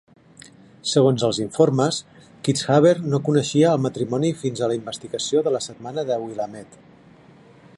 [0.91, 1.99] Segons els informes,
[2.47, 6.83] Kitzhaber no coneixia el matrimoni fins a la investigació de la "Setmana de Willamette".